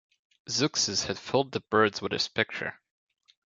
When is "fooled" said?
1.19-1.51